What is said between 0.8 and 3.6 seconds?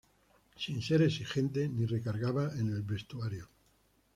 ser exigente ni recargada en el vestuario.